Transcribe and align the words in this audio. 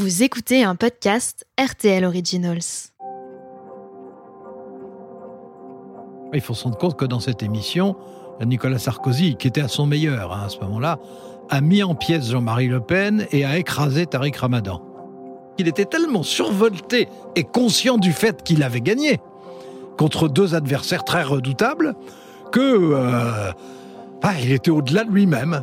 Vous 0.00 0.22
écoutez 0.22 0.64
un 0.64 0.76
podcast 0.76 1.46
RTL 1.62 2.06
Originals. 2.06 2.62
Il 6.32 6.40
faut 6.40 6.54
se 6.54 6.64
rendre 6.64 6.78
compte 6.78 6.96
que 6.96 7.04
dans 7.04 7.20
cette 7.20 7.42
émission, 7.42 7.96
Nicolas 8.42 8.78
Sarkozy, 8.78 9.36
qui 9.36 9.46
était 9.46 9.60
à 9.60 9.68
son 9.68 9.84
meilleur 9.84 10.32
hein, 10.32 10.44
à 10.46 10.48
ce 10.48 10.58
moment-là, 10.60 10.98
a 11.50 11.60
mis 11.60 11.82
en 11.82 11.94
pièces 11.94 12.30
Jean-Marie 12.30 12.68
Le 12.68 12.80
Pen 12.80 13.26
et 13.30 13.44
a 13.44 13.58
écrasé 13.58 14.06
Tariq 14.06 14.38
Ramadan. 14.38 14.80
Il 15.58 15.68
était 15.68 15.84
tellement 15.84 16.22
survolté 16.22 17.06
et 17.36 17.44
conscient 17.44 17.98
du 17.98 18.14
fait 18.14 18.42
qu'il 18.42 18.62
avait 18.62 18.80
gagné 18.80 19.20
contre 19.98 20.28
deux 20.28 20.54
adversaires 20.54 21.04
très 21.04 21.24
redoutables 21.24 21.94
que 22.52 22.94
euh, 22.94 23.52
ah, 24.22 24.32
il 24.42 24.50
était 24.50 24.70
au-delà 24.70 25.04
de 25.04 25.10
lui-même. 25.10 25.60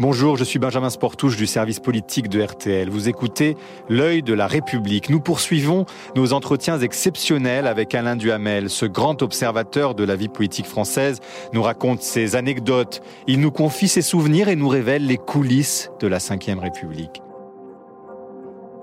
Bonjour, 0.00 0.36
je 0.36 0.42
suis 0.42 0.58
Benjamin 0.58 0.90
Sportouche 0.90 1.36
du 1.36 1.46
service 1.46 1.78
politique 1.78 2.28
de 2.28 2.42
RTL. 2.42 2.90
Vous 2.90 3.08
écoutez 3.08 3.56
L'œil 3.88 4.24
de 4.24 4.34
la 4.34 4.48
République. 4.48 5.08
Nous 5.08 5.20
poursuivons 5.20 5.86
nos 6.16 6.32
entretiens 6.32 6.80
exceptionnels 6.80 7.68
avec 7.68 7.94
Alain 7.94 8.16
Duhamel. 8.16 8.70
Ce 8.70 8.86
grand 8.86 9.22
observateur 9.22 9.94
de 9.94 10.02
la 10.02 10.16
vie 10.16 10.28
politique 10.28 10.66
française 10.66 11.20
nous 11.52 11.62
raconte 11.62 12.02
ses 12.02 12.34
anecdotes. 12.34 13.02
Il 13.28 13.38
nous 13.38 13.52
confie 13.52 13.86
ses 13.86 14.02
souvenirs 14.02 14.48
et 14.48 14.56
nous 14.56 14.68
révèle 14.68 15.06
les 15.06 15.16
coulisses 15.16 15.92
de 16.00 16.08
la 16.08 16.18
Ve 16.18 16.58
République. 16.58 17.22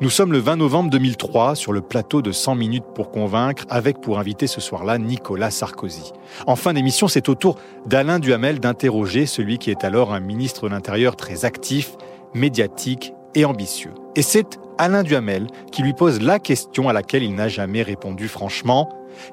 Nous 0.02 0.10
sommes 0.10 0.32
le 0.32 0.40
20 0.40 0.56
novembre 0.56 0.90
2003 0.90 1.54
sur 1.54 1.74
le 1.74 1.82
plateau 1.82 2.24
de 2.24 2.32
100 2.32 2.56
minutes 2.56 2.86
pour 2.96 3.12
convaincre 3.12 3.66
avec 3.70 4.02
pour 4.02 4.18
invité 4.18 4.48
ce 4.48 4.60
soir-là 4.60 4.98
Nicolas 4.98 5.52
Sarkozy. 5.52 6.12
En 6.48 6.56
fin 6.56 6.74
d'émission, 6.74 7.08
c'est 7.08 7.30
au 7.30 7.36
tour 7.36 7.56
d'Alain 7.86 8.18
Duhamel 8.18 8.60
d'interroger 8.60 9.28
celui 9.28 9.60
qui 9.60 9.70
est 9.70 9.84
alors 9.84 10.12
un 10.12 10.20
ministre 10.20 10.68
de 10.68 10.74
l'Intérieur 10.74 11.16
très 11.16 11.46
actif, 11.46 11.98
médiatique 12.34 13.14
et 13.36 13.46
ambitieux. 13.46 13.94
Et 14.16 14.24
c'est 14.24 14.60
Alain 14.80 15.04
Duhamel 15.04 15.46
qui 15.72 15.84
lui 15.84 15.94
pose 15.94 16.20
la 16.20 16.40
question 16.40 16.90
à 16.90 16.94
laquelle 16.94 17.22
il 17.22 17.36
n'a 17.36 17.48
jamais 17.48 17.84
répondu 17.84 18.28
franchement. 18.28 18.90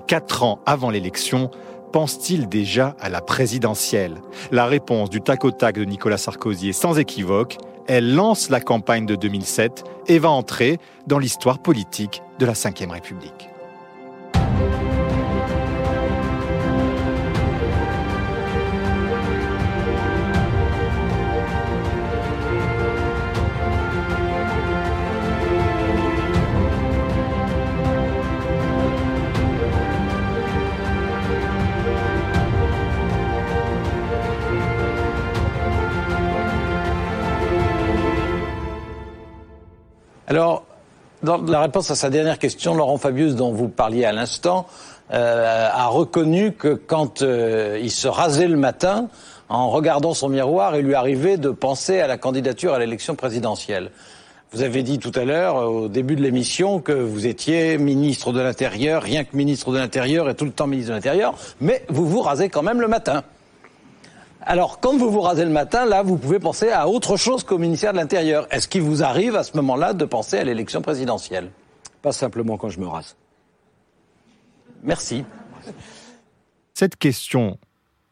Quatre 0.06 0.42
ans 0.42 0.58
avant 0.66 0.90
l'élection, 0.90 1.50
pense-t-il 1.92 2.46
déjà 2.46 2.94
à 3.00 3.08
la 3.08 3.22
présidentielle? 3.22 4.20
La 4.52 4.66
réponse 4.66 5.08
du 5.08 5.22
tac 5.22 5.46
au 5.46 5.50
tac 5.50 5.76
de 5.76 5.84
Nicolas 5.84 6.18
Sarkozy 6.18 6.68
est 6.68 6.72
sans 6.74 6.98
équivoque 6.98 7.56
elle 7.88 8.14
lance 8.14 8.50
la 8.50 8.60
campagne 8.60 9.06
de 9.06 9.16
2007 9.16 9.82
et 10.06 10.18
va 10.18 10.30
entrer 10.30 10.78
dans 11.06 11.18
l'histoire 11.18 11.58
politique 11.58 12.22
de 12.38 12.46
la 12.46 12.52
Ve 12.52 12.90
République. 12.90 13.48
Alors, 40.28 40.64
dans 41.22 41.38
la 41.38 41.62
réponse 41.62 41.90
à 41.90 41.94
sa 41.94 42.10
dernière 42.10 42.38
question, 42.38 42.74
Laurent 42.74 42.98
Fabius, 42.98 43.34
dont 43.34 43.50
vous 43.50 43.68
parliez 43.68 44.04
à 44.04 44.12
l'instant, 44.12 44.66
euh, 45.10 45.70
a 45.72 45.86
reconnu 45.86 46.52
que 46.52 46.74
quand 46.74 47.22
euh, 47.22 47.80
il 47.82 47.90
se 47.90 48.08
rasait 48.08 48.46
le 48.46 48.58
matin, 48.58 49.08
en 49.48 49.70
regardant 49.70 50.12
son 50.12 50.28
miroir, 50.28 50.76
il 50.76 50.84
lui 50.84 50.94
arrivait 50.94 51.38
de 51.38 51.48
penser 51.48 52.00
à 52.00 52.06
la 52.06 52.18
candidature 52.18 52.74
à 52.74 52.78
l'élection 52.78 53.14
présidentielle. 53.14 53.90
Vous 54.52 54.60
avez 54.60 54.82
dit 54.82 54.98
tout 54.98 55.12
à 55.14 55.24
l'heure, 55.24 55.56
au 55.66 55.88
début 55.88 56.14
de 56.14 56.22
l'émission, 56.22 56.80
que 56.80 56.92
vous 56.92 57.26
étiez 57.26 57.78
ministre 57.78 58.34
de 58.34 58.40
l'Intérieur, 58.40 59.02
rien 59.02 59.24
que 59.24 59.34
ministre 59.34 59.72
de 59.72 59.78
l'Intérieur 59.78 60.28
et 60.28 60.34
tout 60.34 60.44
le 60.44 60.52
temps 60.52 60.66
ministre 60.66 60.90
de 60.90 60.96
l'Intérieur, 60.96 61.36
mais 61.62 61.86
vous 61.88 62.06
vous 62.06 62.20
rasez 62.20 62.50
quand 62.50 62.62
même 62.62 62.82
le 62.82 62.88
matin. 62.88 63.24
Alors, 64.42 64.80
quand 64.80 64.96
vous 64.96 65.10
vous 65.10 65.20
rasez 65.20 65.44
le 65.44 65.50
matin, 65.50 65.84
là, 65.84 66.02
vous 66.02 66.16
pouvez 66.16 66.38
penser 66.38 66.70
à 66.70 66.88
autre 66.88 67.16
chose 67.16 67.44
qu'au 67.44 67.58
ministère 67.58 67.92
de 67.92 67.98
l'Intérieur. 67.98 68.46
Est-ce 68.50 68.68
qu'il 68.68 68.82
vous 68.82 69.02
arrive 69.02 69.36
à 69.36 69.42
ce 69.42 69.56
moment-là 69.56 69.92
de 69.92 70.04
penser 70.04 70.38
à 70.38 70.44
l'élection 70.44 70.80
présidentielle? 70.80 71.50
Pas 72.02 72.12
simplement 72.12 72.56
quand 72.56 72.68
je 72.68 72.80
me 72.80 72.86
rase. 72.86 73.16
Merci. 74.82 75.24
Cette 76.74 76.96
question, 76.96 77.58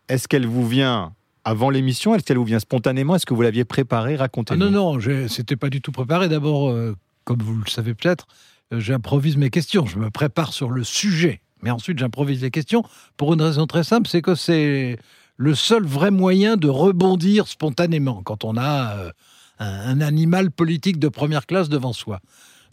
est-ce 0.08 0.26
qu'elle 0.26 0.46
vous 0.46 0.66
vient 0.66 1.14
avant 1.44 1.70
l'émission? 1.70 2.14
Est-ce 2.14 2.24
qu'elle 2.24 2.38
vous 2.38 2.44
vient 2.44 2.58
spontanément? 2.58 3.14
Est-ce 3.14 3.24
que 3.24 3.34
vous 3.34 3.42
l'aviez 3.42 3.64
préparée? 3.64 4.16
Racontez-nous. 4.16 4.66
Ah 4.66 4.70
non, 4.70 4.94
non, 4.98 5.28
c'était 5.28 5.56
pas 5.56 5.70
du 5.70 5.80
tout 5.80 5.92
préparé. 5.92 6.28
D'abord, 6.28 6.70
euh, 6.70 6.96
comme 7.24 7.38
vous 7.40 7.54
le 7.54 7.70
savez 7.70 7.94
peut-être, 7.94 8.26
euh, 8.72 8.80
j'improvise 8.80 9.36
mes 9.36 9.50
questions. 9.50 9.86
Je 9.86 9.98
me 9.98 10.10
prépare 10.10 10.52
sur 10.52 10.70
le 10.70 10.82
sujet. 10.82 11.40
Mais 11.62 11.70
ensuite, 11.70 11.98
j'improvise 11.98 12.42
les 12.42 12.50
questions 12.50 12.82
pour 13.16 13.32
une 13.32 13.42
raison 13.42 13.66
très 13.66 13.84
simple, 13.84 14.08
c'est 14.08 14.22
que 14.22 14.34
c'est 14.34 14.98
le 15.36 15.54
seul 15.54 15.84
vrai 15.84 16.10
moyen 16.10 16.56
de 16.56 16.68
rebondir 16.68 17.46
spontanément 17.48 18.22
quand 18.24 18.44
on 18.44 18.56
a 18.56 18.96
euh, 18.96 19.10
un, 19.58 20.00
animal 20.00 20.50
politique 20.50 20.98
de 20.98 21.08
première 21.08 21.46
classe 21.46 21.68
devant 21.68 21.92
soi. 21.92 22.20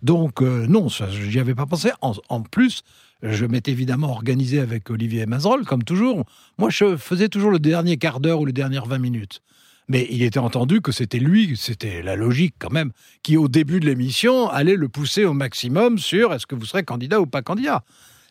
Donc 0.02 0.42
euh, 0.42 0.66
non, 0.68 0.90
je 0.90 1.30
n'y 1.30 1.40
avais 1.40 1.56
pas 1.56 1.66
pensé. 1.66 1.92
En, 2.02 2.42
plus, 2.42 2.84
je 3.22 3.46
m'étais 3.46 3.72
évidemment 3.72 4.12
organisé 4.12 4.60
avec 4.60 4.90
Olivier 4.90 5.26
Mazerolle, 5.26 5.66
comme 5.66 5.84
toujours. 5.84 6.26
Moi, 6.58 6.70
je 6.70 6.98
faisais 6.98 7.30
toujours 7.30 7.52
le 7.52 7.60
dernier 7.60 7.98
quart 7.98 8.20
d'heure 8.20 8.42
ou 8.42 8.46
les 8.46 8.54
dernières 8.54 8.86
20 8.86 8.98
minutes. 8.98 9.42
Mais 9.90 10.08
il 10.10 10.24
était 10.24 10.40
entendu 10.40 10.82
que 10.82 10.94
c'était 10.94 11.20
lui, 11.20 11.56
c'était 11.58 12.02
la 12.02 12.16
logique 12.16 12.56
quand 12.58 12.72
même, 12.72 12.92
qui 13.22 13.36
au 13.36 13.50
début 13.50 13.82
de 13.82 13.86
l'émission 13.86 14.50
allait 14.50 14.78
le 14.78 14.88
pousser 14.88 15.26
au 15.26 15.34
maximum 15.34 15.98
sur 15.98 16.34
est-ce 16.34 16.48
que 16.48 16.56
vous 16.56 16.66
serez 16.66 16.84
candidat 16.84 17.20
ou 17.20 17.26
pas 17.26 17.42
candidat. 17.42 17.84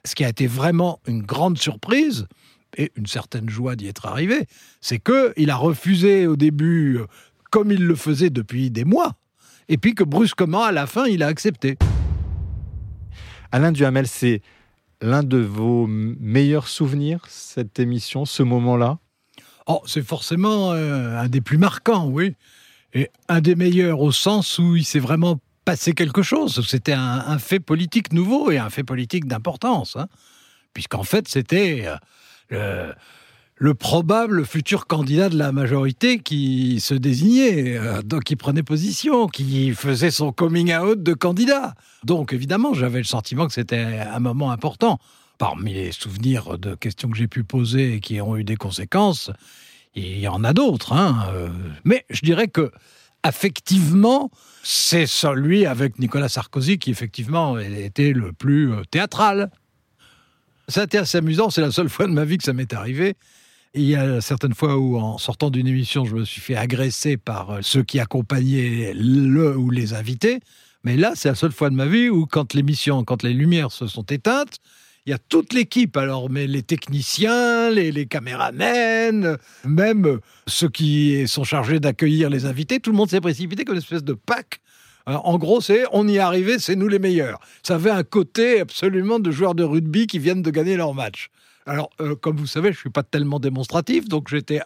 Ce 0.04 0.14
qui 0.14 0.24
a 0.24 0.30
été 0.30 0.46
vraiment 0.46 0.98
une 1.06 1.22
grande 1.22 1.58
surprise, 1.58 2.26
et 2.76 2.92
une 2.96 3.06
certaine 3.06 3.48
joie 3.48 3.76
d'y 3.76 3.88
être 3.88 4.06
arrivé, 4.06 4.46
c'est 4.80 4.98
que 4.98 5.32
il 5.36 5.50
a 5.50 5.56
refusé 5.56 6.26
au 6.26 6.36
début, 6.36 6.98
euh, 6.98 7.06
comme 7.50 7.70
il 7.70 7.84
le 7.84 7.94
faisait 7.94 8.30
depuis 8.30 8.70
des 8.70 8.84
mois, 8.84 9.16
et 9.68 9.78
puis 9.78 9.94
que 9.94 10.04
brusquement, 10.04 10.62
à 10.62 10.72
la 10.72 10.86
fin, 10.86 11.06
il 11.06 11.22
a 11.22 11.26
accepté. 11.26 11.78
Alain 13.50 13.72
Duhamel, 13.72 14.06
c'est 14.06 14.40
l'un 15.02 15.22
de 15.22 15.38
vos 15.38 15.86
meilleurs 15.86 16.68
souvenirs, 16.68 17.20
cette 17.28 17.78
émission, 17.78 18.24
ce 18.24 18.42
moment-là? 18.42 18.98
Oh, 19.66 19.82
c'est 19.86 20.04
forcément 20.04 20.72
euh, 20.72 21.18
un 21.18 21.28
des 21.28 21.40
plus 21.40 21.58
marquants, 21.58 22.06
oui. 22.06 22.34
Et 22.94 23.10
un 23.28 23.40
des 23.40 23.54
meilleurs 23.54 24.00
au 24.00 24.12
sens 24.12 24.58
où 24.58 24.76
il 24.76 24.84
s'est 24.84 24.98
vraiment 24.98 25.38
passé 25.64 25.92
quelque 25.92 26.22
chose. 26.22 26.66
C'était 26.66 26.92
un, 26.92 27.38
fait 27.38 27.60
politique 27.60 28.12
nouveau 28.12 28.50
et 28.50 28.58
un 28.58 28.70
fait 28.70 28.82
politique 28.84 29.26
d'importance. 29.26 29.96
Hein. 29.96 30.08
Puisqu'en 30.74 31.04
fait, 31.04 31.28
c'était... 31.28 31.84
Euh, 31.86 31.96
le, 32.50 33.74
probable 33.74 34.44
futur 34.44 34.86
candidat 34.86 35.28
de 35.28 35.38
la 35.38 35.52
majorité 35.52 36.18
qui 36.18 36.80
se 36.80 36.94
désignait, 36.94 37.76
euh, 37.76 38.02
donc 38.02 38.24
qui 38.24 38.36
prenait 38.36 38.62
position, 38.62 39.28
qui 39.28 39.72
faisait 39.72 40.10
son 40.10 40.32
coming 40.32 40.74
out 40.74 41.02
de 41.02 41.14
candidat. 41.14 41.74
Donc 42.04 42.32
évidemment, 42.32 42.74
j'avais 42.74 42.98
le 42.98 43.04
sentiment 43.04 43.46
que 43.46 43.52
c'était 43.52 43.78
un 43.78 44.20
moment 44.20 44.50
important. 44.50 44.98
Parmi 45.38 45.72
les 45.72 45.92
souvenirs 45.92 46.58
de 46.58 46.74
questions 46.74 47.08
que 47.08 47.16
j'ai 47.16 47.28
pu 47.28 47.44
poser 47.44 47.94
et 47.94 48.00
qui 48.00 48.20
ont 48.20 48.36
eu 48.36 48.44
des 48.44 48.56
conséquences, 48.56 49.30
il 49.94 50.18
y 50.18 50.28
en 50.28 50.44
a 50.44 50.52
d'autres. 50.52 50.92
Hein. 50.92 51.26
Euh, 51.32 51.48
mais 51.84 52.04
je 52.10 52.20
dirais 52.20 52.48
que 52.48 52.70
affectivement, 53.22 54.30
c'est 54.62 55.06
celui 55.06 55.66
avec 55.66 55.98
Nicolas 55.98 56.28
Sarkozy 56.28 56.78
qui 56.78 56.90
effectivement 56.90 57.58
était 57.58 58.12
le 58.12 58.32
plus 58.32 58.72
euh, 58.72 58.82
théâtral. 58.90 59.50
C'était 60.72 60.98
assez 60.98 61.18
amusant, 61.18 61.50
c'est 61.50 61.60
la 61.60 61.70
seule 61.70 61.90
fois 61.90 62.06
de 62.06 62.12
ma 62.12 62.24
vie 62.24 62.38
que 62.38 62.44
ça 62.44 62.54
m'est 62.54 62.72
arrivé. 62.72 63.14
Il 63.74 63.82
y 63.82 63.94
a 63.94 64.22
certaines 64.22 64.54
fois 64.54 64.78
où, 64.78 64.96
en 64.96 65.18
sortant 65.18 65.50
d'une 65.50 65.66
émission, 65.66 66.06
je 66.06 66.14
me 66.14 66.24
suis 66.24 66.40
fait 66.40 66.56
agresser 66.56 67.18
par 67.18 67.50
euh, 67.50 67.58
ceux 67.60 67.82
qui 67.82 68.00
accompagnaient 68.00 68.92
le 68.94 69.54
ou 69.56 69.68
les 69.68 69.92
invités. 69.92 70.40
Mais 70.82 70.96
là, 70.96 71.12
c'est 71.14 71.28
la 71.28 71.34
seule 71.34 71.52
fois 71.52 71.68
de 71.68 71.74
ma 71.74 71.84
vie 71.84 72.08
où, 72.08 72.24
quand 72.24 72.54
l'émission, 72.54 73.04
quand 73.04 73.22
les 73.22 73.34
lumières 73.34 73.70
se 73.70 73.86
sont 73.86 74.02
éteintes, 74.04 74.56
il 75.04 75.10
y 75.10 75.12
a 75.12 75.18
toute 75.18 75.52
l'équipe, 75.52 75.96
alors, 75.98 76.30
mais 76.30 76.46
les 76.46 76.62
techniciens, 76.62 77.70
les, 77.70 77.92
les 77.92 78.06
caméramens, 78.06 79.36
même 79.64 80.20
ceux 80.46 80.68
qui 80.70 81.28
sont 81.28 81.44
chargés 81.44 81.80
d'accueillir 81.80 82.30
les 82.30 82.46
invités, 82.46 82.80
tout 82.80 82.90
le 82.90 82.96
monde 82.96 83.10
s'est 83.10 83.20
précipité 83.20 83.64
comme 83.64 83.74
une 83.74 83.82
espèce 83.82 84.04
de 84.04 84.14
pack 84.14 84.60
en 85.06 85.38
gros, 85.38 85.60
c'est 85.60 85.84
on 85.92 86.06
y 86.06 86.16
est 86.16 86.20
arrivé, 86.20 86.58
c'est 86.58 86.76
nous 86.76 86.88
les 86.88 86.98
meilleurs. 86.98 87.40
Ça 87.62 87.74
avait 87.74 87.90
un 87.90 88.04
côté 88.04 88.60
absolument 88.60 89.18
de 89.18 89.30
joueurs 89.30 89.54
de 89.54 89.64
rugby 89.64 90.06
qui 90.06 90.18
viennent 90.18 90.42
de 90.42 90.50
gagner 90.50 90.76
leur 90.76 90.94
match. 90.94 91.30
Alors, 91.66 91.90
euh, 92.00 92.14
comme 92.14 92.36
vous 92.36 92.46
savez, 92.46 92.72
je 92.72 92.78
suis 92.78 92.90
pas 92.90 93.02
tellement 93.02 93.38
démonstratif, 93.38 94.08
donc 94.08 94.28
j'étais 94.28 94.60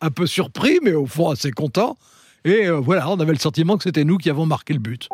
un 0.00 0.10
peu 0.10 0.26
surpris, 0.26 0.78
mais 0.82 0.92
au 0.92 1.06
fond 1.06 1.30
assez 1.30 1.50
content. 1.50 1.96
Et 2.44 2.66
euh, 2.66 2.80
voilà, 2.80 3.10
on 3.10 3.20
avait 3.20 3.32
le 3.32 3.38
sentiment 3.38 3.76
que 3.76 3.82
c'était 3.82 4.04
nous 4.04 4.16
qui 4.16 4.30
avons 4.30 4.46
marqué 4.46 4.72
le 4.72 4.80
but. 4.80 5.08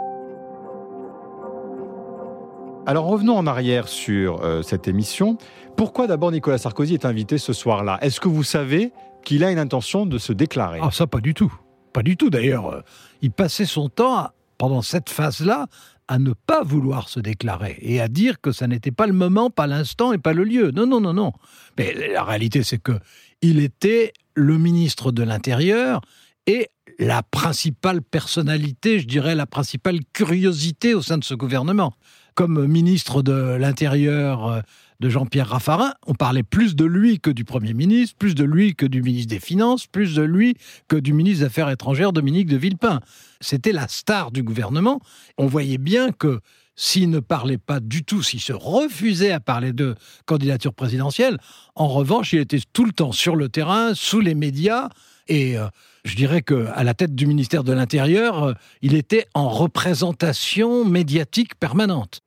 Alors 2.87 3.07
revenons 3.07 3.37
en 3.37 3.49
arrière 3.49 3.89
sur 3.89 4.41
cette 4.63 4.87
émission. 4.87 5.39
Pourquoi 5.77 6.07
d'abord 6.07 6.31
Nicolas 6.31 6.57
Sarkozy 6.57 6.95
est 6.95 7.05
invité 7.05 7.37
ce 7.37 7.53
soir-là? 7.53 7.99
Est-ce 8.01 8.21
que 8.21 8.29
vous 8.29 8.45
savez 8.45 8.93
qu'il 9.25 9.43
a 9.43 9.51
une 9.51 9.59
intention 9.59 10.07
de 10.07 10.19
se 10.19 10.33
déclarer? 10.33 10.79
Ah 10.81 10.91
ça 10.93 11.09
pas 11.09 11.21
du 11.21 11.35
tout 11.35 11.53
Pas 11.93 12.05
du 12.05 12.17
tout 12.17 12.31
d'ailleurs. 12.31 12.85
Il 13.23 13.33
passait 13.33 13.65
son 13.65 13.89
temps, 13.89 14.29
pendant 14.59 14.83
cette 14.83 15.11
phase-là, 15.11 15.67
à 16.09 16.19
ne 16.19 16.33
pas 16.33 16.63
vouloir 16.63 17.09
se 17.09 17.19
déclarer 17.21 17.79
et 17.81 18.01
à 18.01 18.09
dire 18.09 18.41
que 18.41 18.53
ça 18.53 18.67
n'était 18.67 18.93
pas 18.93 19.07
le 19.07 19.13
moment, 19.13 19.51
pas 19.51 19.67
l'instant 19.67 20.13
et 20.13 20.19
pas 20.19 20.33
le 20.33 20.45
lieu. 20.45 20.71
Non, 20.71 20.87
non, 20.87 21.01
non, 21.01 21.13
non. 21.13 21.33
Mais 21.79 21.95
la 22.13 22.23
réalité, 22.23 22.63
c'est 22.63 22.79
que 22.79 22.99
il 23.43 23.59
était 23.59 24.13
le 24.35 24.57
ministre 24.59 25.13
de 25.13 25.23
l'Intérieur 25.23 26.01
et 26.47 26.71
la 26.99 27.23
principale 27.23 28.03
personnalité, 28.03 29.01
je 29.01 29.07
dirais 29.07 29.35
la 29.35 29.47
principale 29.47 30.01
curiosité 30.13 30.95
au 30.95 31.03
sein 31.03 31.19
de 31.19 31.25
ce 31.25 31.35
gouvernement. 31.35 31.95
Comme 32.35 32.67
ministre 32.67 33.23
de 33.23 33.57
l'Intérieur 33.57 34.47
euh, 34.47 34.61
de 35.01 35.09
Jean-Pierre 35.09 35.49
Raffarin, 35.49 35.95
on 36.07 36.15
parlait 36.15 36.43
plus 36.43 36.75
de 36.77 36.85
lui 36.85 37.21
que 37.21 37.31
du 37.31 37.45
Premier 37.45 37.75
ministre, 37.75 38.17
plus 38.19 38.35
de 38.35 38.45
lui 38.45 38.75
que 38.75 38.87
du 38.87 39.03
ministre 39.03 39.31
des 39.31 39.41
Finances, 39.41 39.87
plus 39.87 40.15
de 40.15 40.23
lui 40.23 40.57
que 40.89 40.97
du 40.97 41.13
ministre 41.13 41.41
des 41.41 41.47
Affaires 41.47 41.71
étrangères 41.71 42.13
Dominique 42.13 42.49
de 42.49 42.57
Villepin. 42.57 43.01
C'était 43.41 43.73
la 43.73 43.89
star 43.89 44.31
du 44.31 44.43
gouvernement. 44.43 45.01
On 45.39 45.47
voyait 45.47 45.79
bien 45.79 46.13
que 46.13 46.41
s'il 46.77 47.11
ne 47.11 47.21
parlait 47.21 47.59
pas 47.59 47.81
du 47.81 48.05
tout, 48.05 48.23
s'il 48.23 48.41
se 48.41 48.53
refusait 48.53 49.33
à 49.33 49.41
parler 49.41 49.73
de 49.73 49.95
candidature 50.27 50.75
présidentielle, 50.75 51.39
en 51.75 51.89
revanche, 51.89 52.33
il 52.33 52.41
était 52.41 52.61
tout 52.73 52.85
le 52.85 52.93
temps 52.93 53.13
sur 53.13 53.35
le 53.35 53.49
terrain, 53.49 53.95
sous 53.95 54.21
les 54.21 54.35
médias, 54.35 54.91
et 55.29 55.59
euh, 55.59 55.67
je 56.05 56.15
dirais 56.15 56.43
qu'à 56.43 56.85
la 56.85 56.95
tête 56.95 57.15
du 57.15 57.27
ministère 57.27 57.65
de 57.65 57.73
l'Intérieur, 57.73 58.45
euh, 58.45 58.55
il 58.83 58.95
était 58.95 59.27
en 59.35 59.49
représentation 59.49 60.85
médiatique 60.85 61.55
permanente. 61.59 62.21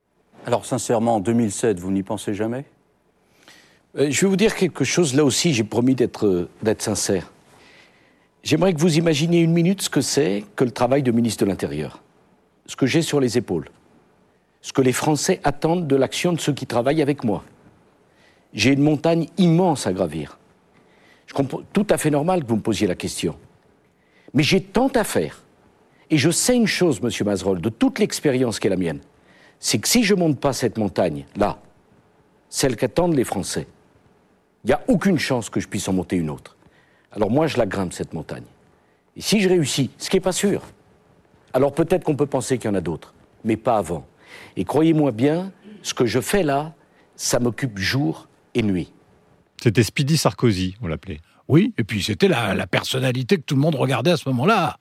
Alors 0.46 0.64
sincèrement, 0.64 1.16
en 1.16 1.20
2007, 1.20 1.78
vous 1.78 1.92
n'y 1.92 2.02
pensez 2.02 2.34
jamais? 2.34 2.64
Euh, 3.98 4.10
Je 4.10 4.20
vais 4.22 4.26
vous 4.26 4.36
dire 4.36 4.54
quelque 4.54 4.84
chose, 4.84 5.14
là 5.14 5.24
aussi 5.24 5.52
j'ai 5.52 5.64
promis 5.64 5.94
d'être 5.94 6.48
sincère. 6.78 7.30
J'aimerais 8.42 8.72
que 8.72 8.80
vous 8.80 8.96
imaginiez 8.96 9.40
une 9.40 9.52
minute 9.52 9.82
ce 9.82 9.90
que 9.90 10.00
c'est 10.00 10.44
que 10.56 10.64
le 10.64 10.70
travail 10.70 11.02
de 11.02 11.12
ministre 11.12 11.44
de 11.44 11.50
l'Intérieur, 11.50 12.02
ce 12.66 12.74
que 12.74 12.86
j'ai 12.86 13.02
sur 13.02 13.20
les 13.20 13.36
épaules, 13.36 13.68
ce 14.62 14.72
que 14.72 14.80
les 14.80 14.92
Français 14.92 15.40
attendent 15.44 15.86
de 15.86 15.96
l'action 15.96 16.32
de 16.32 16.40
ceux 16.40 16.54
qui 16.54 16.66
travaillent 16.66 17.02
avec 17.02 17.22
moi. 17.22 17.44
J'ai 18.54 18.72
une 18.72 18.82
montagne 18.82 19.26
immense 19.36 19.86
à 19.86 19.92
gravir. 19.92 20.38
Je 21.26 21.34
comprends 21.34 21.60
tout 21.72 21.86
à 21.90 21.98
fait 21.98 22.10
normal 22.10 22.42
que 22.42 22.48
vous 22.48 22.56
me 22.56 22.62
posiez 22.62 22.86
la 22.86 22.94
question. 22.94 23.36
Mais 24.32 24.42
j'ai 24.42 24.62
tant 24.62 24.88
à 24.88 25.04
faire. 25.04 25.42
Et 26.08 26.16
je 26.18 26.30
sais 26.30 26.56
une 26.56 26.66
chose, 26.66 27.00
monsieur 27.02 27.24
Mazerolle, 27.24 27.60
de 27.60 27.68
toute 27.68 27.98
l'expérience 27.98 28.58
qui 28.58 28.66
est 28.66 28.70
la 28.70 28.76
mienne, 28.76 29.00
c'est 29.60 29.78
que 29.78 29.86
si 29.86 30.02
je 30.02 30.14
ne 30.14 30.20
monte 30.20 30.40
pas 30.40 30.52
cette 30.52 30.78
montagne, 30.78 31.26
là, 31.36 31.58
celle 32.48 32.76
qu'attendent 32.76 33.14
les 33.14 33.24
Français, 33.24 33.66
il 34.64 34.68
n'y 34.68 34.72
a 34.72 34.82
aucune 34.88 35.18
chance 35.18 35.48
que 35.50 35.60
je 35.60 35.68
puisse 35.68 35.86
en 35.88 35.92
monter 35.92 36.16
une 36.16 36.30
autre. 36.30 36.56
Alors 37.12 37.30
moi, 37.30 37.46
je 37.46 37.58
la 37.58 37.66
grimpe, 37.66 37.92
cette 37.92 38.12
montagne. 38.12 38.44
Et 39.16 39.20
si 39.20 39.40
je 39.40 39.48
réussis, 39.48 39.90
ce 39.98 40.10
qui 40.10 40.16
n'est 40.16 40.20
pas 40.20 40.32
sûr, 40.32 40.62
alors 41.52 41.72
peut-être 41.72 42.04
qu'on 42.04 42.16
peut 42.16 42.26
penser 42.26 42.58
qu'il 42.58 42.70
y 42.70 42.72
en 42.72 42.76
a 42.76 42.80
d'autres, 42.80 43.14
mais 43.44 43.56
pas 43.56 43.76
avant. 43.76 44.06
Et 44.56 44.64
croyez-moi 44.64 45.12
bien, 45.12 45.52
ce 45.82 45.94
que 45.94 46.06
je 46.06 46.20
fais 46.20 46.42
là, 46.42 46.74
ça 47.16 47.38
m'occupe 47.38 47.78
jour 47.78 48.28
et 48.54 48.62
nuit. 48.62 48.92
C'était 49.62 49.82
Speedy 49.82 50.16
Sarkozy, 50.16 50.76
on 50.80 50.86
l'appelait. 50.86 51.20
Oui, 51.48 51.74
et 51.76 51.84
puis 51.84 52.02
c'était 52.02 52.28
la, 52.28 52.54
la 52.54 52.66
personnalité 52.66 53.36
que 53.36 53.42
tout 53.42 53.56
le 53.56 53.60
monde 53.60 53.74
regardait 53.74 54.12
à 54.12 54.16
ce 54.16 54.28
moment-là. 54.30 54.78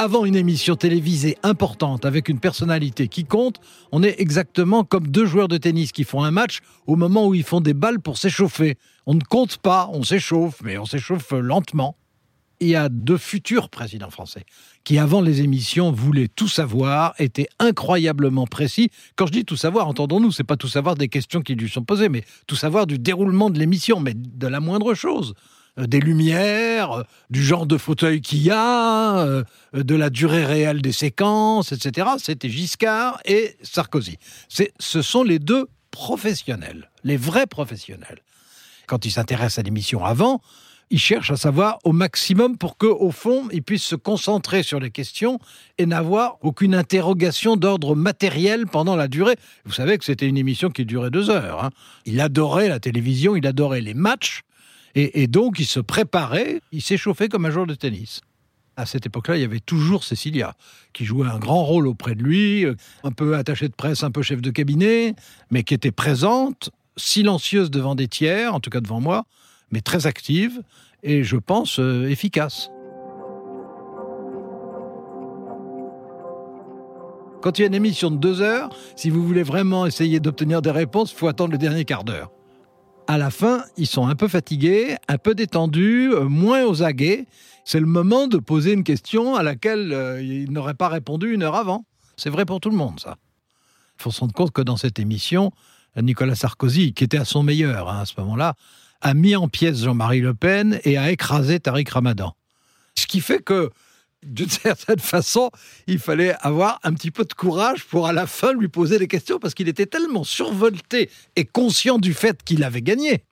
Avant 0.00 0.24
une 0.24 0.34
émission 0.34 0.76
télévisée 0.76 1.36
importante 1.42 2.06
avec 2.06 2.30
une 2.30 2.40
personnalité 2.40 3.06
qui 3.06 3.26
compte, 3.26 3.60
on 3.92 4.02
est 4.02 4.18
exactement 4.18 4.82
comme 4.82 5.06
deux 5.06 5.26
joueurs 5.26 5.46
de 5.46 5.58
tennis 5.58 5.92
qui 5.92 6.04
font 6.04 6.24
un 6.24 6.30
match 6.30 6.60
au 6.86 6.96
moment 6.96 7.26
où 7.26 7.34
ils 7.34 7.44
font 7.44 7.60
des 7.60 7.74
balles 7.74 8.00
pour 8.00 8.16
s'échauffer. 8.16 8.78
On 9.04 9.12
ne 9.12 9.20
compte 9.20 9.58
pas, 9.58 9.90
on 9.92 10.02
s'échauffe, 10.02 10.62
mais 10.64 10.78
on 10.78 10.86
s'échauffe 10.86 11.32
lentement. 11.32 11.98
Il 12.60 12.68
y 12.68 12.76
a 12.76 12.88
deux 12.88 13.18
futurs 13.18 13.68
présidents 13.68 14.08
français 14.08 14.46
qui, 14.84 14.96
avant 14.96 15.20
les 15.20 15.42
émissions, 15.42 15.92
voulaient 15.92 16.28
tout 16.34 16.48
savoir, 16.48 17.12
étaient 17.18 17.48
incroyablement 17.58 18.46
précis. 18.46 18.88
Quand 19.16 19.26
je 19.26 19.32
dis 19.32 19.44
tout 19.44 19.56
savoir, 19.56 19.86
entendons-nous, 19.86 20.32
c'est 20.32 20.44
pas 20.44 20.56
tout 20.56 20.68
savoir 20.68 20.94
des 20.94 21.08
questions 21.08 21.42
qui 21.42 21.54
lui 21.56 21.68
sont 21.68 21.84
posées, 21.84 22.08
mais 22.08 22.24
tout 22.46 22.56
savoir 22.56 22.86
du 22.86 22.98
déroulement 22.98 23.50
de 23.50 23.58
l'émission, 23.58 24.00
mais 24.00 24.14
de 24.14 24.46
la 24.46 24.60
moindre 24.60 24.94
chose. 24.94 25.34
Euh, 25.80 25.86
des 25.86 26.00
lumières, 26.00 26.92
euh, 26.92 27.02
du 27.30 27.42
genre 27.42 27.66
de 27.66 27.76
fauteuil 27.76 28.20
qu'il 28.20 28.42
y 28.42 28.50
a, 28.50 29.18
euh, 29.18 29.44
de 29.72 29.94
la 29.94 30.10
durée 30.10 30.44
réelle 30.44 30.82
des 30.82 30.92
séquences, 30.92 31.72
etc. 31.72 32.08
C'était 32.18 32.48
Giscard 32.48 33.20
et 33.24 33.56
Sarkozy. 33.62 34.18
Ce 34.48 35.02
sont 35.02 35.22
les 35.22 35.38
deux 35.38 35.68
professionnels, 35.90 36.90
les 37.04 37.16
vrais 37.16 37.46
professionnels. 37.46 38.22
Quand 38.86 39.04
ils 39.04 39.10
s'intéressent 39.12 39.58
à 39.58 39.62
l'émission 39.62 40.04
avant, 40.04 40.40
ils 40.92 40.98
cherchent 40.98 41.30
à 41.30 41.36
savoir 41.36 41.78
au 41.84 41.92
maximum 41.92 42.58
pour 42.58 42.76
que, 42.76 42.86
au 42.86 43.12
fond, 43.12 43.48
ils 43.52 43.62
puissent 43.62 43.84
se 43.84 43.94
concentrer 43.94 44.64
sur 44.64 44.80
les 44.80 44.90
questions 44.90 45.38
et 45.78 45.86
n'avoir 45.86 46.38
aucune 46.42 46.74
interrogation 46.74 47.56
d'ordre 47.56 47.94
matériel 47.94 48.66
pendant 48.66 48.96
la 48.96 49.06
durée. 49.06 49.36
Vous 49.64 49.72
savez 49.72 49.98
que 49.98 50.04
c'était 50.04 50.26
une 50.26 50.36
émission 50.36 50.68
qui 50.68 50.84
durait 50.84 51.10
deux 51.10 51.30
heures. 51.30 51.64
Hein. 51.64 51.70
Il 52.06 52.20
adorait 52.20 52.68
la 52.68 52.80
télévision, 52.80 53.36
il 53.36 53.46
adorait 53.46 53.80
les 53.80 53.94
matchs. 53.94 54.42
Et, 54.94 55.26
donc, 55.28 55.58
il 55.60 55.66
se 55.66 55.80
préparait, 55.80 56.60
il 56.72 56.82
s'échauffait 56.82 57.28
comme 57.28 57.46
un 57.46 57.50
joueur 57.50 57.66
de 57.66 57.74
tennis. 57.74 58.22
À 58.76 58.86
cette 58.86 59.06
époque-là, 59.06 59.36
il 59.36 59.42
y 59.42 59.44
avait 59.44 59.60
toujours 59.60 60.04
Cécilia, 60.04 60.54
qui 60.92 61.04
jouait 61.04 61.28
un 61.28 61.38
grand 61.38 61.64
rôle 61.64 61.86
auprès 61.86 62.14
de 62.14 62.22
lui, 62.22 62.64
euh, 62.64 62.74
un 63.04 63.12
peu 63.12 63.36
attachée 63.36 63.68
de 63.68 63.74
presse, 63.74 64.02
un 64.02 64.10
peu 64.10 64.22
chef 64.22 64.40
de 64.40 64.50
cabinet, 64.50 65.14
mais 65.50 65.62
qui 65.62 65.74
était 65.74 65.92
présente, 65.92 66.70
silencieuse 66.96 67.70
devant 67.70 67.94
des 67.94 68.08
tiers, 68.08 68.54
en 68.54 68.60
tout 68.60 68.70
cas 68.70 68.80
devant 68.80 69.00
moi, 69.00 69.26
mais 69.70 69.80
très 69.80 70.06
active 70.06 70.60
et, 71.02 71.22
je 71.24 71.36
pense, 71.36 71.78
euh, 71.78 72.08
efficace. 72.08 72.70
Quand 77.42 77.58
il 77.58 77.62
y 77.62 77.64
a 77.64 77.68
une 77.68 77.74
émission 77.74 78.10
de 78.10 78.16
deux 78.16 78.42
heures, 78.42 78.70
si 78.96 79.08
vous 79.08 79.26
voulez 79.26 79.42
vraiment 79.42 79.86
essayer 79.86 80.20
d'obtenir 80.20 80.62
des 80.62 80.70
réponses, 80.70 81.12
il 81.12 81.16
faut 81.16 81.28
attendre 81.28 81.52
le 81.52 81.58
dernier 81.58 81.84
quart 81.84 82.04
d'heure 82.04 82.30
à 83.10 83.18
la 83.18 83.32
fin, 83.32 83.64
ils 83.76 83.88
sont 83.88 84.06
un 84.06 84.14
peu 84.14 84.28
fatigués, 84.28 84.94
un 85.08 85.18
peu 85.18 85.34
détendus, 85.34 86.12
euh, 86.12 86.28
moins 86.28 86.64
aux 86.64 86.84
aguets. 86.84 87.26
C'est 87.64 87.80
le 87.80 87.86
moment 87.86 88.28
de 88.28 88.38
poser 88.38 88.72
une 88.72 88.84
question 88.84 89.34
à 89.34 89.42
laquelle 89.42 89.92
euh, 89.92 90.22
ils 90.22 90.52
n'auraient 90.52 90.74
pas 90.74 90.88
répondu 90.88 91.34
une 91.34 91.42
heure 91.42 91.56
avant. 91.56 91.84
C'est 92.16 92.30
vrai 92.30 92.44
pour 92.44 92.60
tout 92.60 92.70
le 92.70 92.76
monde, 92.76 93.00
ça. 93.00 93.16
Il 93.98 94.04
faut 94.04 94.12
se 94.12 94.20
rendre 94.20 94.32
compte 94.32 94.52
que 94.52 94.62
dans 94.62 94.76
cette 94.76 95.00
émission, 95.00 95.50
Nicolas 96.00 96.36
Sarkozy, 96.36 96.94
qui 96.94 97.02
était 97.02 97.18
à 97.18 97.24
son 97.24 97.42
meilleur 97.42 97.88
hein, 97.88 98.02
à 98.02 98.06
ce 98.06 98.14
moment-là, 98.18 98.54
a 99.00 99.12
mis 99.12 99.34
en 99.34 99.48
pièces 99.48 99.82
Jean-Marie 99.82 100.20
Le 100.20 100.32
Pen 100.32 100.78
et 100.84 100.96
a 100.96 101.10
écrasé 101.10 101.58
Tariq 101.58 101.90
Ramadan. 101.90 102.36
Ce 102.94 103.08
qui 103.08 103.20
fait 103.20 103.42
que 103.42 103.70
d'une 104.22 104.48
certaine 104.50 104.98
façon, 104.98 105.50
il 105.86 105.98
fallait 105.98 106.34
avoir 106.40 106.80
un 106.82 106.92
petit 106.94 107.10
peu 107.10 107.24
de 107.24 107.32
courage 107.32 107.84
pour 107.84 108.06
à 108.06 108.12
la 108.12 108.26
fin 108.26 108.52
lui 108.52 108.68
poser 108.68 108.98
des 108.98 109.08
questions 109.08 109.38
parce 109.38 109.54
qu'il 109.54 109.68
était 109.68 109.86
tellement 109.86 110.24
survolté 110.24 111.10
et 111.36 111.44
conscient 111.44 111.98
du 111.98 112.14
fait 112.14 112.42
qu'il 112.42 112.64
avait 112.64 112.82
gagné 112.82 113.24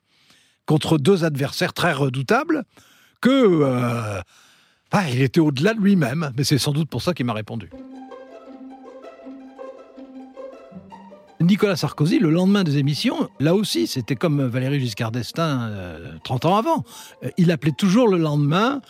contre 0.65 0.97
deux 0.97 1.23
adversaires 1.23 1.73
très 1.73 1.93
redoutables 1.93 2.63
que 3.21 3.29
euh, 3.29 4.21
ah, 4.91 5.09
il 5.09 5.21
était 5.21 5.39
au-delà 5.39 5.73
de 5.73 5.79
lui-même. 5.79 6.31
Mais 6.37 6.43
c'est 6.43 6.57
sans 6.57 6.71
doute 6.71 6.89
pour 6.89 7.01
ça 7.01 7.13
qu'il 7.13 7.25
m'a 7.25 7.33
répondu. 7.33 7.69
Nicolas 11.41 11.77
Sarkozy, 11.77 12.19
le 12.19 12.29
lendemain 12.29 12.63
des 12.63 12.77
émissions, 12.77 13.29
là 13.39 13.55
aussi, 13.55 13.87
c'était 13.87 14.17
comme 14.17 14.45
Valéry 14.45 14.79
Giscard 14.79 15.11
d'Estaing 15.11 15.71
30 16.23 16.45
euh, 16.45 16.47
ans 16.49 16.57
avant. 16.57 16.83
Euh, 17.23 17.29
il 17.37 17.49
appelait 17.51 17.71
toujours 17.71 18.09
le 18.09 18.17
lendemain 18.17 18.81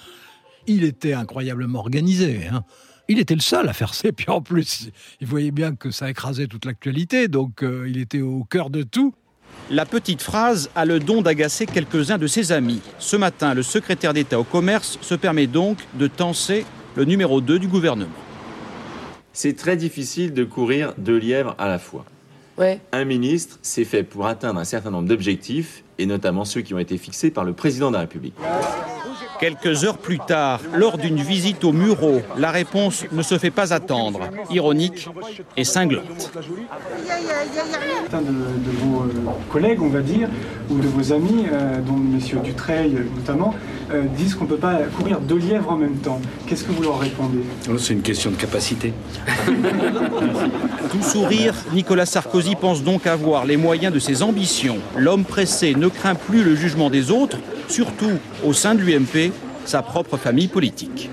il 0.70 0.84
était 0.84 1.14
incroyablement 1.14 1.80
organisé. 1.80 2.48
Hein. 2.50 2.64
Il 3.08 3.20
était 3.20 3.34
le 3.34 3.42
seul 3.42 3.68
à 3.68 3.74
faire 3.74 3.94
ça. 3.96 4.08
Et 4.08 4.12
puis 4.12 4.30
en 4.30 4.40
plus, 4.40 4.90
il 5.20 5.28
voyait 5.28 5.52
bien 5.52 5.76
que 5.76 5.90
ça 5.90 6.10
écrasait 6.10 6.48
toute 6.48 6.66
l'actualité, 6.66 7.28
donc 7.28 7.64
euh, 7.64 7.88
il 7.90 8.00
était 8.00 8.22
au 8.22 8.44
cœur 8.44 8.70
de 8.70 8.84
tout. 8.84 9.14
La 9.72 9.86
petite 9.86 10.22
phrase 10.22 10.70
a 10.76 10.86
le 10.86 11.00
don 11.00 11.24
d'agacer 11.24 11.66
quelques-uns 11.66 12.20
de 12.20 12.28
ses 12.28 12.52
amis. 12.52 12.82
Ce 13.00 13.16
matin, 13.16 13.56
le 13.56 13.64
secrétaire 13.64 14.14
d'État 14.14 14.40
au 14.40 14.44
commerce 14.44 15.00
se 15.02 15.16
permet 15.16 15.48
donc 15.48 15.80
de 15.96 16.08
tenser 16.08 16.66
le 16.96 17.04
numéro 17.06 17.42
2 17.42 17.58
du 17.58 17.68
gouvernement. 17.68 18.12
C'est 19.34 19.56
très 19.56 19.76
difficile 19.76 20.34
de 20.34 20.44
courir 20.44 20.94
deux 20.98 21.18
lièvres 21.18 21.56
à 21.58 21.68
la 21.68 21.80
fois. 21.80 22.06
Ouais. 22.60 22.80
Un 22.92 23.06
ministre, 23.06 23.58
c'est 23.64 23.86
fait 23.86 24.04
pour 24.04 24.28
atteindre 24.28 24.60
un 24.60 24.66
certain 24.66 24.92
nombre 24.92 25.08
d'objectifs, 25.08 25.84
et 25.98 26.06
notamment 26.06 26.46
ceux 26.46 26.62
qui 26.62 26.74
ont 26.74 26.80
été 26.80 26.98
fixés 26.98 27.32
par 27.32 27.44
le 27.44 27.54
président 27.54 27.90
de 27.90 27.96
la 27.96 28.02
République. 28.02 28.36
Quelques 29.40 29.86
heures 29.86 29.98
plus 29.98 30.20
tard, 30.20 30.60
lors 30.76 30.98
d'une 30.98 31.22
visite 31.22 31.64
au 31.64 31.72
Muro, 31.72 32.22
la 32.38 32.52
réponse 32.52 33.06
ne 33.12 33.22
se 33.22 33.38
fait 33.38 33.52
pas 33.52 33.74
attendre, 33.74 34.20
ironique 34.52 35.08
et 35.56 35.64
cinglante. 35.64 36.04
Certains 38.02 38.22
de, 38.22 38.32
vos 38.80 39.04
euh, 39.04 39.08
collègues, 39.50 39.82
on 39.82 39.88
va 39.88 40.02
dire, 40.02 40.28
ou 40.70 40.80
de 40.80 40.88
vos 40.88 41.14
amis, 41.14 41.46
euh, 41.52 41.80
dont 41.80 41.96
M. 41.96 42.20
Dutreil 42.44 42.98
notamment, 43.16 43.54
euh, 43.94 44.04
disent 44.18 44.36
qu'on 44.36 44.44
ne 44.44 44.50
peut 44.50 44.58
pas 44.58 44.80
courir 44.98 45.20
deux 45.20 45.38
lièvres 45.38 45.72
en 45.72 45.78
même 45.78 45.98
temps. 45.98 46.20
Qu'est-ce 46.46 46.66
que 46.66 46.72
vous 46.72 46.84
leur 46.84 47.00
répondez? 47.00 47.40
Oh, 47.70 47.78
C'est 47.78 47.94
une 47.94 48.02
question 48.02 48.32
de 48.32 48.36
capacité. 48.36 48.94
Tout 50.92 51.02
sourire, 51.02 51.56
Nicolas 51.74 52.06
Sarkozy 52.06 52.56
pense 52.56 52.84
donc 52.84 53.08
avoir 53.08 53.46
les 53.46 53.58
moyens 53.58 53.94
de 53.94 54.00
ses 54.00 54.22
ambitions. 54.22 54.80
L'homme 54.98 55.24
pressé 55.24 55.76
ne 55.76 55.88
craint 55.88 56.16
plus 56.16 56.44
le 56.44 56.56
jugement 56.56 56.90
des 56.90 57.12
autres, 57.12 57.38
surtout 57.70 58.20
au 58.44 58.54
sein 58.54 58.76
de 58.76 58.82
l'UMP, 58.82 59.32
sa 59.66 59.82
propre 59.82 60.18
famille 60.18 60.48
politique 60.48 61.10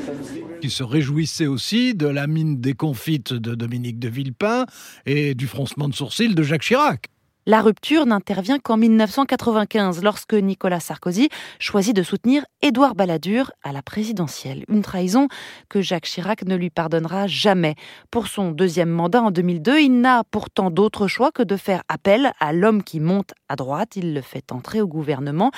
qui 0.60 0.70
se 0.70 0.82
réjouissait 0.82 1.46
aussi 1.46 1.94
de 1.94 2.06
la 2.06 2.26
mine 2.26 2.60
déconfite 2.60 3.34
de 3.34 3.54
Dominique 3.54 3.98
de 3.98 4.08
Villepin 4.08 4.66
et 5.04 5.34
du 5.34 5.46
froncement 5.46 5.88
de 5.88 5.94
sourcils 5.94 6.34
de 6.34 6.42
Jacques 6.42 6.62
Chirac. 6.62 7.10
La 7.48 7.60
rupture 7.60 8.06
n'intervient 8.06 8.58
qu'en 8.58 8.76
1995, 8.76 10.02
lorsque 10.02 10.34
Nicolas 10.34 10.80
Sarkozy 10.80 11.28
choisit 11.60 11.94
de 11.94 12.02
soutenir 12.02 12.44
Édouard 12.60 12.96
Balladur 12.96 13.52
à 13.62 13.70
la 13.70 13.82
présidentielle. 13.82 14.64
Une 14.68 14.82
trahison 14.82 15.28
que 15.68 15.80
Jacques 15.80 16.06
Chirac 16.06 16.42
ne 16.44 16.56
lui 16.56 16.70
pardonnera 16.70 17.28
jamais. 17.28 17.76
Pour 18.10 18.26
son 18.26 18.50
deuxième 18.50 18.88
mandat 18.90 19.22
en 19.22 19.30
2002, 19.30 19.78
il 19.78 20.00
n'a 20.00 20.24
pourtant 20.28 20.72
d'autre 20.72 21.06
choix 21.06 21.30
que 21.30 21.44
de 21.44 21.56
faire 21.56 21.84
appel 21.88 22.32
à 22.40 22.52
l'homme 22.52 22.82
qui 22.82 22.98
monte 22.98 23.30
à 23.48 23.54
droite. 23.54 23.94
Il 23.94 24.12
le 24.12 24.22
fait 24.22 24.50
entrer 24.50 24.80
au 24.80 24.88
gouvernement, 24.88 25.52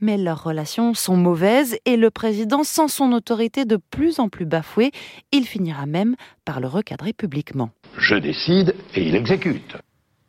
mais 0.00 0.16
leurs 0.16 0.42
relations 0.42 0.94
sont 0.94 1.18
mauvaises 1.18 1.76
et 1.84 1.98
le 1.98 2.10
président 2.10 2.64
sent 2.64 2.88
son 2.88 3.12
autorité 3.12 3.66
de 3.66 3.76
plus 3.76 4.18
en 4.18 4.30
plus 4.30 4.46
bafouée. 4.46 4.92
Il 5.30 5.46
finira 5.46 5.84
même 5.84 6.16
par 6.46 6.60
le 6.60 6.68
recadrer 6.68 7.12
publiquement. 7.12 7.68
Je 7.98 8.14
décide 8.14 8.74
et 8.94 9.06
il 9.06 9.14
exécute. 9.14 9.76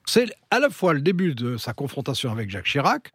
C'est 0.05 0.27
à 0.51 0.59
la 0.59 0.69
fois 0.69 0.93
le 0.93 1.01
début 1.01 1.35
de 1.35 1.57
sa 1.57 1.73
confrontation 1.73 2.31
avec 2.31 2.49
Jacques 2.49 2.65
Chirac, 2.65 3.11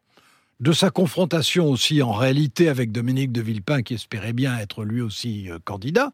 de 0.60 0.72
sa 0.72 0.90
confrontation 0.90 1.68
aussi 1.68 2.02
en 2.02 2.12
réalité 2.12 2.68
avec 2.68 2.92
Dominique 2.92 3.32
de 3.32 3.40
Villepin, 3.40 3.82
qui 3.82 3.94
espérait 3.94 4.32
bien 4.32 4.58
être 4.58 4.84
lui 4.84 5.00
aussi 5.00 5.50
euh, 5.50 5.58
candidat, 5.64 6.12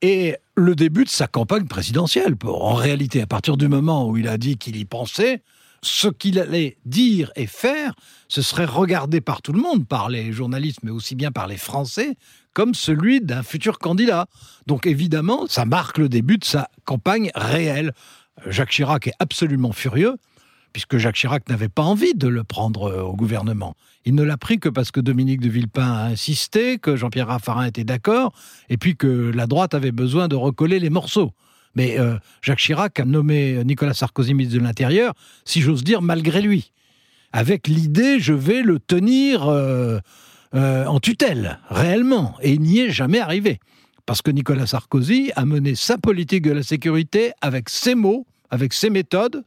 et 0.00 0.36
le 0.56 0.74
début 0.74 1.04
de 1.04 1.10
sa 1.10 1.26
campagne 1.26 1.66
présidentielle. 1.66 2.34
En 2.44 2.74
réalité, 2.74 3.20
à 3.22 3.26
partir 3.26 3.56
du 3.56 3.68
moment 3.68 4.08
où 4.08 4.16
il 4.16 4.28
a 4.28 4.38
dit 4.38 4.56
qu'il 4.56 4.76
y 4.76 4.84
pensait, 4.84 5.42
ce 5.82 6.08
qu'il 6.08 6.38
allait 6.38 6.78
dire 6.86 7.32
et 7.34 7.46
faire, 7.46 7.92
ce 8.28 8.40
serait 8.40 8.64
regardé 8.64 9.20
par 9.20 9.42
tout 9.42 9.52
le 9.52 9.60
monde, 9.60 9.86
par 9.86 10.08
les 10.08 10.32
journalistes, 10.32 10.80
mais 10.82 10.92
aussi 10.92 11.14
bien 11.14 11.32
par 11.32 11.48
les 11.48 11.56
Français, 11.56 12.16
comme 12.52 12.74
celui 12.74 13.20
d'un 13.20 13.42
futur 13.42 13.78
candidat. 13.78 14.26
Donc 14.66 14.86
évidemment, 14.86 15.46
ça 15.48 15.64
marque 15.64 15.98
le 15.98 16.08
début 16.08 16.38
de 16.38 16.44
sa 16.44 16.68
campagne 16.84 17.30
réelle. 17.34 17.92
Jacques 18.46 18.70
Chirac 18.70 19.06
est 19.06 19.14
absolument 19.18 19.72
furieux, 19.72 20.16
puisque 20.72 20.96
Jacques 20.96 21.16
Chirac 21.16 21.48
n'avait 21.48 21.68
pas 21.68 21.82
envie 21.82 22.14
de 22.14 22.28
le 22.28 22.44
prendre 22.44 22.90
euh, 22.90 23.02
au 23.02 23.14
gouvernement. 23.14 23.74
Il 24.04 24.14
ne 24.14 24.22
l'a 24.22 24.36
pris 24.36 24.58
que 24.58 24.68
parce 24.68 24.90
que 24.90 25.00
Dominique 25.00 25.40
de 25.40 25.48
Villepin 25.48 25.92
a 25.92 26.04
insisté, 26.06 26.78
que 26.78 26.96
Jean-Pierre 26.96 27.28
Raffarin 27.28 27.66
était 27.66 27.84
d'accord, 27.84 28.32
et 28.68 28.76
puis 28.76 28.96
que 28.96 29.30
la 29.34 29.46
droite 29.46 29.74
avait 29.74 29.92
besoin 29.92 30.28
de 30.28 30.36
recoller 30.36 30.78
les 30.78 30.90
morceaux. 30.90 31.32
Mais 31.74 31.98
euh, 31.98 32.16
Jacques 32.42 32.58
Chirac 32.58 32.98
a 33.00 33.04
nommé 33.04 33.64
Nicolas 33.64 33.94
Sarkozy 33.94 34.34
ministre 34.34 34.58
de 34.58 34.64
l'Intérieur, 34.64 35.14
si 35.44 35.60
j'ose 35.60 35.84
dire, 35.84 36.02
malgré 36.02 36.42
lui. 36.42 36.72
Avec 37.32 37.66
l'idée, 37.66 38.20
je 38.20 38.34
vais 38.34 38.62
le 38.62 38.78
tenir 38.78 39.48
euh, 39.48 40.00
en 40.52 41.00
tutelle, 41.00 41.60
réellement. 41.70 42.34
Et 42.42 42.58
n'y 42.58 42.80
est 42.80 42.90
jamais 42.90 43.20
arrivé. 43.20 43.58
Parce 44.04 44.20
que 44.20 44.30
Nicolas 44.30 44.66
Sarkozy 44.66 45.30
a 45.36 45.44
mené 45.44 45.74
sa 45.74 45.96
politique 45.96 46.42
de 46.42 46.52
la 46.52 46.62
sécurité 46.62 47.32
avec 47.40 47.68
ses 47.68 47.94
mots, 47.94 48.26
avec 48.52 48.72
ses 48.72 48.90
méthodes, 48.90 49.42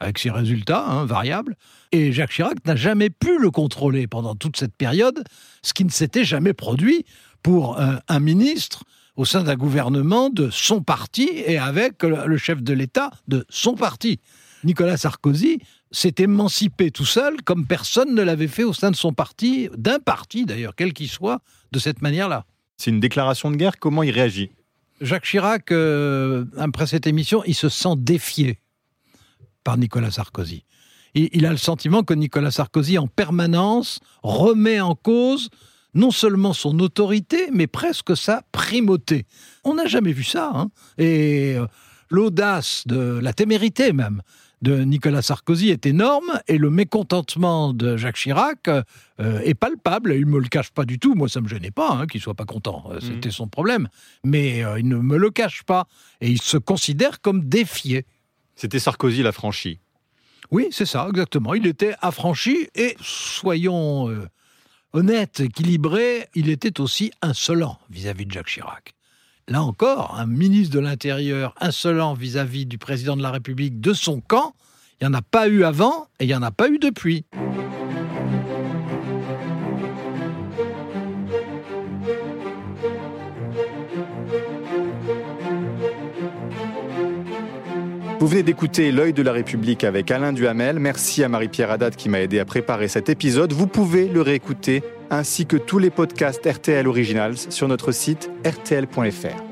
avec 0.00 0.18
ses 0.18 0.30
résultats 0.30 0.86
hein, 0.86 1.04
variables. 1.04 1.56
Et 1.92 2.12
Jacques 2.12 2.30
Chirac 2.30 2.64
n'a 2.64 2.76
jamais 2.76 3.10
pu 3.10 3.38
le 3.38 3.50
contrôler 3.50 4.06
pendant 4.06 4.34
toute 4.34 4.56
cette 4.56 4.74
période, 4.74 5.22
ce 5.62 5.74
qui 5.74 5.84
ne 5.84 5.90
s'était 5.90 6.24
jamais 6.24 6.54
produit 6.54 7.04
pour 7.42 7.78
un, 7.78 8.20
ministre 8.20 8.84
au 9.16 9.24
sein 9.24 9.44
d'un 9.44 9.54
gouvernement 9.54 10.30
de 10.30 10.50
son 10.50 10.82
parti 10.82 11.28
et 11.32 11.58
avec 11.58 12.02
le 12.02 12.36
chef 12.38 12.62
de 12.62 12.72
l'État 12.72 13.10
de 13.28 13.44
son 13.48 13.74
parti. 13.74 14.20
Nicolas 14.64 14.96
Sarkozy 14.96 15.60
s'est 15.92 16.14
émancipé 16.18 16.90
tout 16.90 17.04
seul, 17.04 17.40
comme 17.42 17.66
personne 17.66 18.14
ne 18.14 18.22
l'avait 18.22 18.48
fait 18.48 18.64
au 18.64 18.72
sein 18.72 18.90
de 18.90 18.96
son 18.96 19.12
parti, 19.12 19.68
d'un 19.76 20.00
parti 20.00 20.44
d'ailleurs, 20.44 20.74
quel 20.74 20.92
qu'il 20.92 21.08
soit, 21.08 21.40
de 21.72 21.78
cette 21.78 22.02
manière-là. 22.02 22.44
C'est 22.76 22.90
une 22.90 23.00
déclaration 23.00 23.50
de 23.50 23.56
guerre, 23.56 23.78
comment 23.78 24.02
il 24.02 24.10
réagit? 24.10 24.50
Jacques 25.00 25.24
Chirac, 25.24 25.72
euh, 25.72 26.44
après 26.56 26.86
cette 26.86 27.06
émission, 27.06 27.42
il 27.46 27.54
se 27.54 27.68
sent 27.68 27.94
défié 27.98 28.60
par 29.64 29.76
Nicolas 29.76 30.10
Sarkozy. 30.10 30.64
Il, 31.14 31.46
a 31.46 31.50
le 31.50 31.56
sentiment 31.56 32.02
que 32.02 32.12
Nicolas 32.12 32.50
Sarkozy, 32.50 32.98
en 32.98 33.06
permanence, 33.06 34.00
remet 34.22 34.80
en 34.80 34.94
cause 34.94 35.48
non 35.94 36.10
seulement 36.10 36.52
son 36.52 36.78
autorité, 36.78 37.48
mais 37.52 37.66
presque 37.66 38.14
sa 38.14 38.42
primauté. 38.52 39.24
On 39.64 39.74
n'a 39.74 39.86
jamais 39.86 40.12
vu 40.12 40.24
ça. 40.24 40.50
Hein. 40.54 40.68
Et 40.98 41.54
euh, 41.56 41.66
l'audace 42.10 42.82
de 42.86 43.18
la 43.22 43.32
témérité 43.32 43.94
même 43.94 44.20
de 44.62 44.82
Nicolas 44.82 45.22
Sarkozy 45.22 45.70
est 45.70 45.86
énorme 45.86 46.40
et 46.48 46.58
le 46.58 46.70
mécontentement 46.70 47.74
de 47.74 47.96
Jacques 47.96 48.16
Chirac 48.16 48.68
euh, 48.68 48.82
est 49.18 49.54
palpable. 49.54 50.14
Il 50.14 50.26
ne 50.26 50.32
me 50.32 50.38
le 50.38 50.48
cache 50.48 50.70
pas 50.70 50.84
du 50.84 50.98
tout. 50.98 51.14
Moi, 51.14 51.28
ça 51.28 51.40
ne 51.40 51.44
me 51.44 51.48
gênait 51.48 51.70
pas 51.70 51.90
hein, 51.90 52.06
qu'il 52.06 52.20
soit 52.20 52.34
pas 52.34 52.44
content. 52.44 52.84
Euh, 52.90 52.94
mhm. 52.94 53.00
C'était 53.00 53.30
son 53.30 53.48
problème. 53.48 53.88
Mais 54.24 54.64
euh, 54.64 54.78
il 54.78 54.88
ne 54.88 54.96
me 54.96 55.18
le 55.18 55.30
cache 55.30 55.62
pas. 55.62 55.86
Et 56.20 56.30
il 56.30 56.40
se 56.40 56.56
considère 56.56 57.20
comme 57.20 57.48
défié. 57.48 58.06
C'était 58.54 58.78
Sarkozy 58.78 59.22
l'affranchi. 59.22 59.80
Oui, 60.50 60.68
c'est 60.70 60.86
ça, 60.86 61.06
exactement. 61.10 61.54
Il 61.54 61.66
était 61.66 61.94
affranchi 62.00 62.68
et, 62.74 62.96
soyons 63.00 64.08
honnêtes, 64.92 65.40
équilibrés, 65.40 66.28
il 66.36 66.48
était 66.48 66.80
aussi 66.80 67.10
insolent 67.20 67.80
vis 67.90 68.06
à 68.06 68.12
-vis 68.12 68.26
de 68.26 68.30
Jacques 68.30 68.46
Chirac 68.46 68.95
là 69.48 69.62
encore, 69.62 70.16
un 70.18 70.26
ministre 70.26 70.74
de 70.74 70.80
l'Intérieur 70.80 71.54
insolent 71.60 72.14
vis-à-vis 72.14 72.66
du 72.66 72.78
président 72.78 73.16
de 73.16 73.22
la 73.22 73.30
République 73.30 73.80
de 73.80 73.92
son 73.92 74.20
camp, 74.20 74.54
il 75.00 75.06
n'y 75.06 75.14
en 75.14 75.18
a 75.18 75.22
pas 75.22 75.48
eu 75.48 75.64
avant 75.64 76.08
et 76.18 76.24
il 76.24 76.28
n'y 76.28 76.34
en 76.34 76.42
a 76.42 76.50
pas 76.50 76.68
eu 76.68 76.78
depuis. 76.78 77.24
Vous 88.18 88.26
venez 88.28 88.42
d'écouter 88.42 88.90
L'œil 88.90 89.12
de 89.12 89.22
la 89.22 89.30
République 89.30 89.84
avec 89.84 90.10
Alain 90.10 90.32
Duhamel. 90.32 90.80
Merci 90.80 91.22
à 91.22 91.28
Marie-Pierre 91.28 91.70
Haddad 91.70 91.94
qui 91.94 92.08
m'a 92.08 92.20
aidé 92.20 92.40
à 92.40 92.44
préparer 92.44 92.88
cet 92.88 93.08
épisode. 93.08 93.52
Vous 93.52 93.68
pouvez 93.68 94.08
le 94.08 94.20
réécouter 94.20 94.82
ainsi 95.10 95.46
que 95.46 95.56
tous 95.56 95.78
les 95.78 95.90
podcasts 95.90 96.46
RTL 96.46 96.86
Originals 96.86 97.36
sur 97.50 97.68
notre 97.68 97.92
site 97.92 98.30
rtl.fr. 98.44 99.45